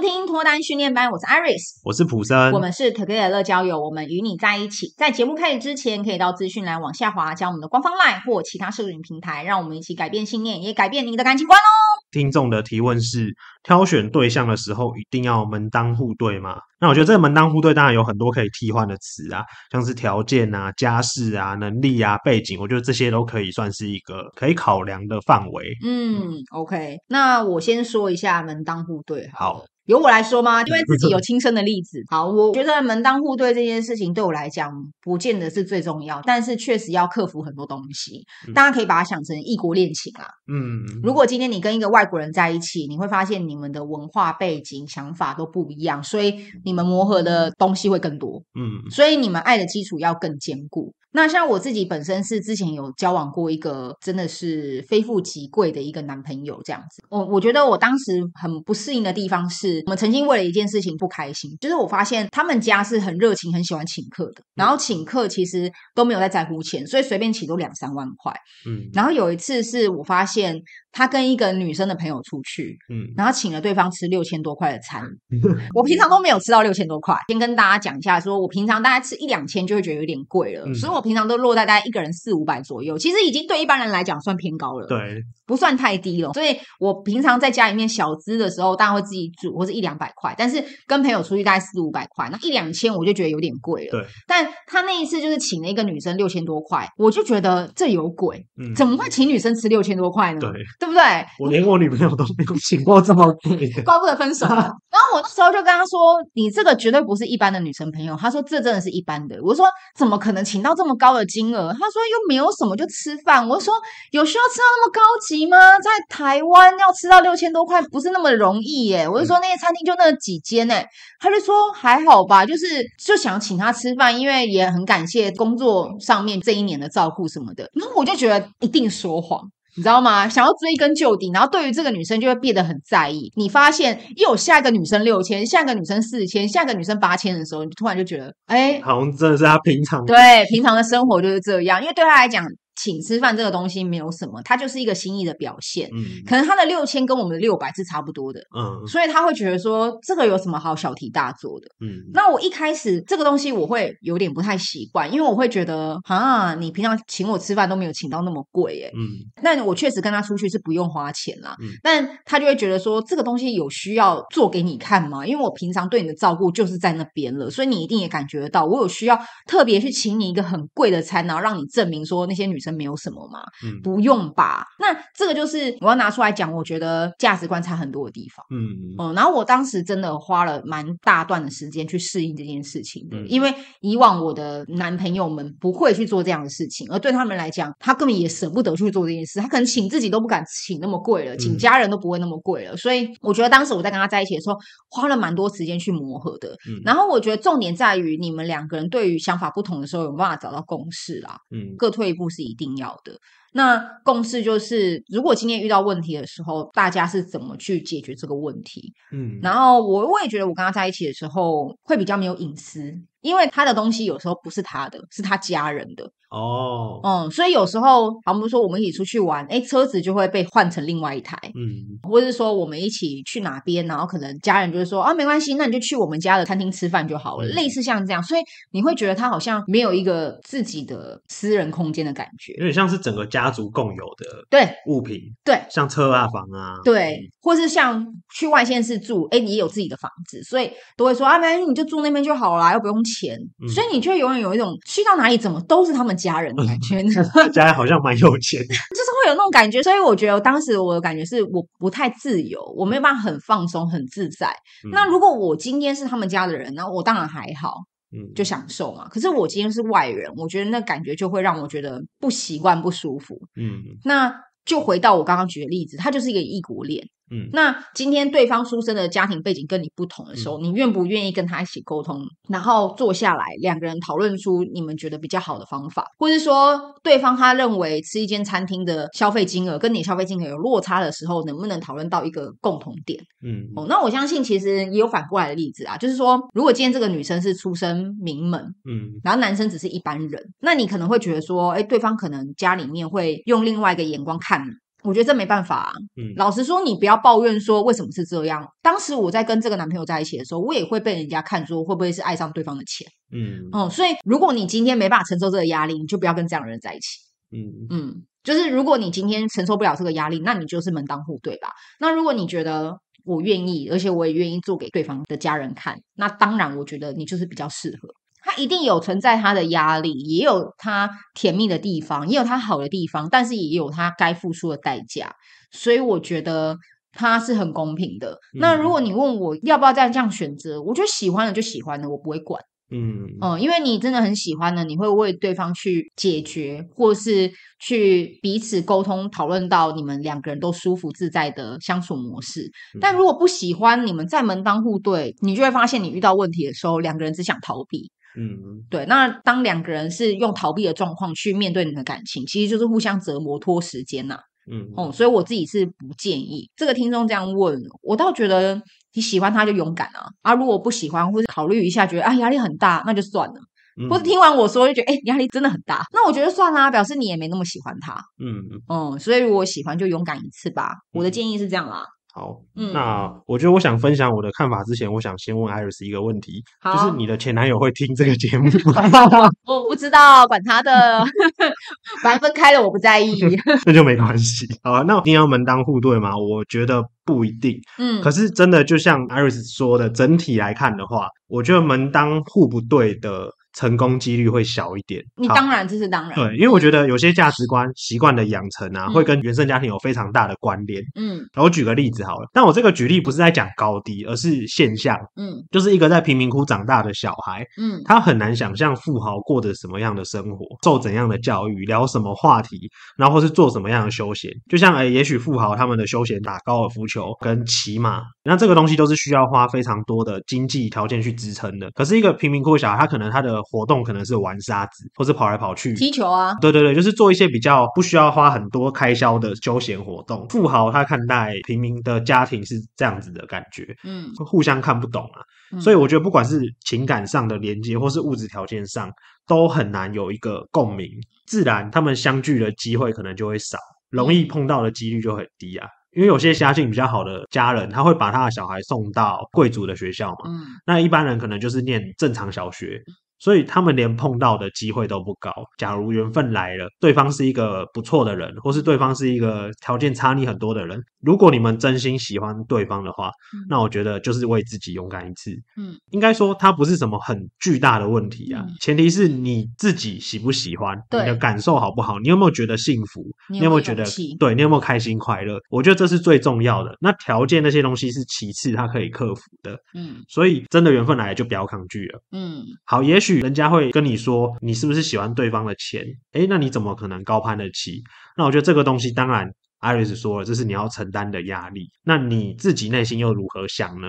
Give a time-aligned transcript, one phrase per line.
[0.00, 4.94] 收听脱单训练班，我是 Iris，我是普森，我们是 Together 乐交友，我们与你在一起。
[4.96, 11.68] 在节目开始之前，可以到资讯栏往下滑，加我们的官方 LINE 或其他社群平台，让我们一起改变信念，也改变你的感情观哦。
[12.10, 13.28] 听众的提问是：
[13.62, 16.56] 挑选对象的时候，一定要门当户对吗？
[16.80, 25.76] 那我觉得这个门当户对当然有很多可以替换的词啊，像是条件啊、家世啊、能力啊、背景，我觉得这些都可以算是一个可以考量的范围。
[25.84, 29.58] 嗯，OK，那我先说一下门当户对好。
[29.58, 29.64] 好。
[29.90, 30.62] 由我来说吗？
[30.62, 32.00] 因为 自己有亲身的例子。
[32.08, 38.24] 好，我觉得门当户对这件事情对我来讲，不见得是最重要，但是确实要克服很多东西。
[38.54, 40.26] 大家可以把它想成异国恋情啊。
[40.46, 48.40] 嗯，如果今天你跟一个外国人在一起，你会发现你们的文化背景、想法都不一样，所以你们磨合的东西会更多。
[48.54, 50.94] 嗯，所以你们爱的基础要更坚固。
[51.12, 68.32] 那像我自己本身是之前有交往过一个真的是非富即贵的一个男朋友这样子，我我觉得我当时很不适应的地方是我们曾经为了一件事情不开心，就是我发现他们家是很热情，很喜欢请客的，然后请客其实都没有在在乎钱，所以随便请都两三万块。
[68.66, 70.62] 嗯，然后有一次是我发现。
[70.92, 75.02] 他跟一个女生的朋友出去，嗯，然后请了对方吃六千多块的餐，
[75.74, 77.16] 我平常都没有吃到六千多块。
[77.28, 86.32] 先跟大家讲一下说，说我平常大概吃一两千就会觉得有点贵了，嗯，所以我平常都落在大概一个人四五百左右，其实已经对一般人来讲算偏高了，对，不算太低了。
[86.32, 93.92] 所以我平常在家里面小资的时候，大家会自己煮，或是一两百块，但是跟朋友出去大概四五百块，那一两千我就觉得有点贵了。
[93.92, 100.40] 对，但他那一次就是请了一个女生六千多块，我就觉得这有鬼，嗯，怎么会请女生吃六千多块呢？
[100.40, 100.50] 对。
[100.80, 101.02] 对不对？
[101.38, 104.54] 我连我女朋友都没有请过这么贵， 怪不得分手了。
[104.90, 113.74] 然后我那时候就跟他说：“你这个绝对不是一般的女生朋友。”他说：“这真的是一般的。”我说：“怎么可能请到这么高的金额？”他说：“又没有什么，就吃饭。”我说
[114.10, 115.56] ：“有需要吃到那么高级吗？
[115.78, 120.86] 在台湾要吃到六千多块，不是那么容易耶。”我就说：“那些餐厅就那几间诶。”
[121.20, 122.66] 他就说：“还好吧，就是
[122.98, 129.40] 就想请他吃饭，因为也很感谢工作上面这一年的照顾什么的。”然后我就觉得一定说谎。
[129.76, 130.28] 你知道吗？
[130.28, 133.32] 想要追根究底，然后对于这个女生就会变得很在意。
[133.36, 140.16] 你发现又有下一个女生六千，下一个女生四千，下一个女生八千的时候，你突然就觉得，哎，好像真的是他平常对
[140.50, 142.44] 平常的生活就是这样，因为对他来讲。
[142.82, 145.88] 请吃饭这个东西没有什么，它就是一个心意的表现。
[145.92, 148.40] 嗯，可能他的六千跟我们的六百是差不多的。
[148.56, 151.66] 嗯，所以他会觉得说这个有什么好小题大做的？
[151.80, 158.90] 嗯，那我一开始这个东西我会有点不太习惯，因为我会觉得啊，你平常请我吃饭都没有请到那么贵耶。
[158.96, 159.06] 嗯，
[159.42, 161.54] 那我确实跟他出去是不用花钱啦。
[161.60, 165.26] 嗯，但他就会觉得说这个东西有需要做给你看吗？
[165.26, 172.69] 因为我平常对你的照顾就是在那边了，所以你一定也感觉得到我有需要特别去请你一个很贵的餐，然后让你证明说那些女生。
[172.74, 174.66] 没有什么嘛，嗯，不用吧？
[174.78, 179.14] 那这个就是我要拿出来讲，我觉得价值观差很多的地方，嗯嗯。
[179.14, 192.76] 然后我当时真的花了蛮大段的时间去适应这件事情的，嗯，因为以往我的男朋友们不会去做这样的事情，而对他们来讲，他根本也舍不得去做这件事，他可能请自己都不敢请那么贵了，请家人都不会那么贵了。
[192.76, 194.56] 所以我觉得当时我在跟他在一起的时候，
[194.88, 196.50] 花了蛮多时间去磨合的。
[196.68, 201.38] 嗯，然后我觉得重点在于你们两个人对于想法不同的时候，有办法找到共识啦。
[201.50, 203.12] 嗯，各退一步是一定要的。
[203.52, 208.92] 那共识就是，如果今天遇到问题的时候，大家是怎么去解决这个问题？
[209.12, 216.10] 嗯，然后我我也觉得，我跟他在一起的时候会比较没有隐私，因为他的东西有时候不是他的，是他家人的。
[216.30, 246.16] 哦，嗯，所以有时候，好，我们说我们一起出去玩，哎，车子就会被换成另外一台，嗯，或者是说我们一起去哪边，然后可能家人就会说啊，没关系，那你就去我们家的餐厅吃饭就好了，嗯，类似像这样，所以你会觉得他好像没有一个自己的私人空间的感觉，有点像是整个家族共有的对物品，对，对像车啊房啊，对，或是像去外县市住，哎，你也有自己的房子，所以都会说啊，没关系，你就住那边就好了，又不用钱，嗯，所以你就永远有一种去到哪里怎么都是他们。
[246.20, 247.02] 家人的感觉，
[247.50, 254.48] 家人好像蛮有钱，就是会有那种感觉，所以我觉得当时我的感觉是我不太自由，我没有办法很放松、很自在。
[254.84, 257.76] 嗯、那如果我今天是他们家的人，那我当然还好，
[258.12, 259.08] 嗯，就享受嘛。
[259.08, 263.40] 可是我今天是外人，我觉得那感觉就会让我觉得不习惯、不舒服。
[263.58, 264.30] 嗯，那
[264.66, 267.02] 就回到我刚刚举的例子，他就是一个异国恋。
[267.30, 283.20] 嗯，那今天对方出生的家庭背景跟你不同的时候，嗯、你愿不愿意跟他一起沟通，然后坐下来两个人讨论出你们觉得比较好的方法，或是说对方他认为吃一间餐厅的消费金额跟你消费金额有落差的时候，能不能讨论到一个共同点？
[283.42, 294.60] 嗯，哦，那我相信其实也有反过来的例子啊，就是说如果今天这个女生是出身名门，嗯，然后男生只是一般人，那你可能会觉得说，哎，对方可能家里面会用另外一个眼光看
[295.02, 295.92] 我觉得这没办法啊。
[296.16, 298.66] 嗯，老实说，你不要抱怨说为什么是这样。
[298.82, 303.06] 当时我在跟这个男朋友在一起的时候，我也会被人家看说会不会是爱上对方的钱。
[303.32, 307.18] 嗯，哦，所以如果你今天没办法承受这个压力，你就不要跟这样的人在一起。
[307.52, 311.68] 嗯嗯，就是如果你今天承受不了这个压力，那你就是门当户对吧？
[311.98, 318.08] 那如果你觉得我愿意，而且我也愿意做给对方的家人看，那当然我觉得你就是比较适合。
[318.42, 325.34] 他一定有存在他的压力，也有他甜蜜的地方，也有他好的地方，但是也有他该付出的代价。
[325.72, 326.76] 所以我觉得
[327.12, 328.32] 他是很公平的。
[328.54, 332.62] 嗯、那如果你问我要不要再这样选择，我觉得喜欢的就喜欢的，我不会管。
[332.92, 337.48] 嗯嗯，因为你真的很喜欢的，你会为对方去解决，或是
[337.78, 342.62] 去彼此沟通讨论到你们两个人都舒服自在的相处模式。
[342.96, 348.10] 嗯、但如果不喜欢，你们再门当户对，你就会发现你遇到问题的时候，两个人只想逃避。
[348.38, 349.04] 嗯，对。
[349.06, 354.40] 那当两个人是用逃避的状况去面对你的感情，其实就是互相折磨、拖时间呐、啊。
[354.70, 357.76] 嗯，哦，所以我自己是不建议这个听众这样问。
[358.02, 358.80] 我倒觉得
[359.14, 363.54] 你喜欢他就勇敢啊，啊，如果不喜欢或者考虑一下，觉得啊压力很大，那就算了。
[364.00, 368.14] 嗯、或者听完我说就觉得哎压力真的很大，那我觉得算啦，表示你也没那么喜欢他。
[368.38, 370.94] 嗯嗯，所以如果喜欢就勇敢一次吧。
[371.12, 372.04] 我的建议是这样啦。
[372.32, 379.48] 好，嗯，那我觉得我想分享我的看法之前，我想先问 Iris 一个问题，就是你的前男友会听这个节目吗？
[379.66, 381.24] 我不知道，管他的，
[382.22, 383.36] 反正分开了我不在意，
[383.84, 384.66] 那就没关系。
[384.82, 386.36] 好啊，那一定要门当户对吗？
[386.36, 387.80] 我觉得不一定。
[387.98, 393.50] 嗯，可是真的就像 Iris 说的，整体来看的话，我觉得门当户不对的。
[393.74, 395.22] 成功几率会小一点。
[395.36, 401.02] 你当然这是当然，对，因为我觉得有些价值观、习惯的养成啊，会跟原生家庭有非常大的关联。
[401.14, 405.16] 嗯，我举个例子好了，但我这个举例不是在讲高低，而是现象。
[405.36, 412.78] 嗯，就是一个在贫民窟长大的小孩，嗯，他很难想象富豪过着什么样的生活，受怎样的教育，聊什么话题，
[413.16, 414.50] 然后或是做什么样的休闲。
[414.68, 421.90] 就像诶，也许富豪他们的休闲打高尔夫球跟骑马，那这个东西都是需要花非常多的经济条件去支撑的。
[421.92, 430.46] 可是一个贫民窟小孩，他可能他的活动可能是玩沙子，或是跑来跑去踢球啊，对对对，就是做一些比较不需要花很多开销的休闲活动。
[430.48, 435.40] 富豪他看待平民的家庭是这样子的感觉，嗯，互相看不懂啊，
[435.72, 439.10] 嗯、所以我觉得不管是情感上的连接，或是物质条件上，
[439.46, 441.08] 都很难有一个共鸣，
[441.46, 443.78] 自然他们相聚的机会可能就会少，
[444.10, 445.86] 容易碰到的几率就很低啊。
[446.12, 453.00] 因为有些家境比较好的家人，他会把他的小孩送到贵族的学校嘛，嗯，那一般人可能就是念正常小学。
[453.40, 455.50] 所以他们连碰到的机会都不高。
[455.78, 465.50] 假如缘分来了，对方是一个不错的人，或是对方是一个条件差你很多的人，如果你们真心喜欢对方的话，嗯、那我觉得就是为自己勇敢一次。
[465.78, 468.62] 嗯，应该说它不是什么很巨大的问题啊。
[468.68, 473.24] 嗯、前提是你自己喜不喜欢，对你的感受好不好，你有没有觉得幸福？
[473.48, 474.04] 你有没有觉得
[474.38, 474.54] 对？
[474.54, 475.58] 你有没有开心快乐？
[475.70, 476.94] 我觉得这是最重要的。
[477.00, 479.78] 那条件那些东西是其次，它可以克服的。
[479.94, 482.20] 嗯，所以真的缘分来了就不要抗拒了。
[482.32, 483.29] 嗯，好，也许。
[483.38, 486.04] 人家会跟你说，你是不是喜欢对方的钱？
[486.32, 488.02] 诶，那你怎么可能高攀得起？
[488.36, 489.48] 那我觉得这个东西，当然
[489.80, 491.88] ，Iris 说了，这是你要承担的压力。
[492.04, 494.08] 那你自己内心又如何想呢？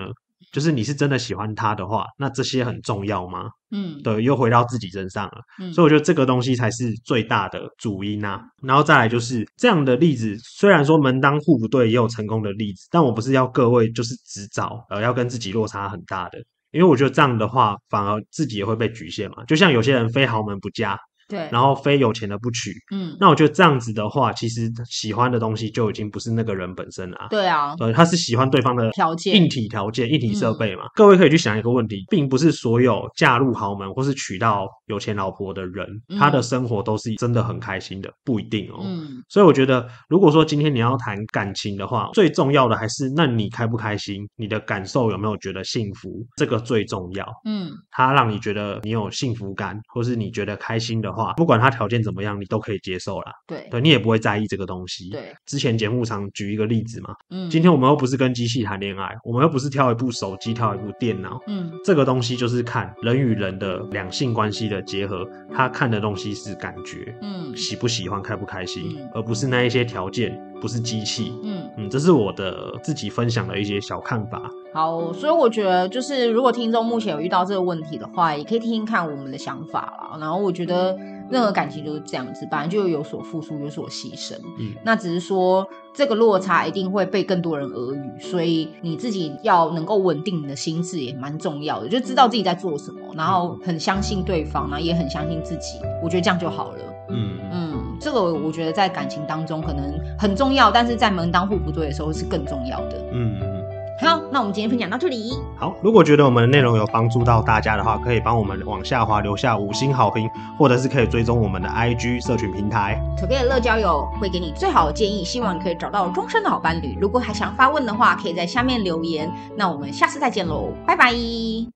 [0.50, 3.48] 就是你是真的喜欢他的话，那这些很重要吗？
[3.70, 5.40] 嗯，对，又回到自己身上了。
[5.58, 8.42] 嗯，所以我觉得这个东西才是最大的主因啊。
[8.62, 16.38] 然后再来就是这样的例子，虽然说门当户不对也有成功的例子，但我不是要各位就是只找呃要跟自己落差很大的。
[16.72, 19.44] 因为我觉得这样的话，反而自己也会被局限嘛。
[19.44, 20.98] 就像有些人非豪门不嫁。
[21.32, 27.28] 对，然后非有钱的不娶，嗯，那我觉得这样子的话，其实喜欢的东西就已经不是那个人本身了啊。
[27.30, 30.82] 对啊，对，他是喜欢对方的条件、硬体条件、硬体设备嘛。
[30.84, 35.86] 嗯，各位可以去想一个问题，并不是所有嫁入豪门或是娶到有钱老婆的人，
[36.18, 38.82] 他的生活都是真的很开心的，不一定哦。
[38.84, 47.26] 嗯，所以我觉得，如果说今天你要谈感情的话，最重要的还是那你开不开心，你的感受有没有觉得幸福，这个最重要。
[47.46, 51.21] 嗯，他让你觉得你有幸福感，或是你觉得开心的话。
[51.36, 53.32] 不管他条件怎么样，你都可以接受啦。
[53.46, 55.10] 对，对你也不会在意这个东西。
[55.10, 57.14] 对，之前节目常举一个例子嘛。
[57.30, 61.40] 嗯，今天我们又不是跟机器谈恋爱，我们又不是挑一部手机，挑一部电脑。
[61.46, 71.34] 嗯，这个东西就是看人与人的两性关系的结合，他看的东西是感觉，嗯，喜不喜欢，开不开心，嗯，而不是那一些条件，不是机器。
[71.42, 74.40] 嗯嗯，这是我的自己分享的一些小看法。
[74.72, 80.16] 好，所以我觉得就是，如果听众目前有遇到这个问题的话，也可以听听看我们的想法啦。
[80.18, 80.96] 然后我觉得
[81.28, 84.34] 任何感情就是这样子，本来就有所付出，有所牺牲。
[84.58, 95.78] 嗯，那只是说这个落差一定会被更多人耳语，所以你自己要能够稳定你的心智也蛮重要的，就知道自己在做什么，然后很相信对方，然后也很相信自己。
[96.02, 96.78] 我觉得这样就好了。
[97.08, 102.98] 嗯嗯，这个我觉得在感情当中可能很重要，但是在门当户不对的时候是更重要的。
[103.12, 103.62] 嗯嗯。
[104.00, 105.32] 好，那我们今天分享到这里。
[105.56, 110.28] 好，如果觉得我们的内容有帮助到大家的话，可以帮我们往下滑留下五星好评，
[110.58, 113.00] 或者是可以追踪我们的 IG 社群平台。
[113.16, 116.98] 可贝的乐交友会给你最好的建议，希望你可以找到终身的好伴侣。
[117.00, 119.30] 如果还想发问的话，可以在下面留言。
[119.56, 121.12] 那我们下次再见喽，拜拜。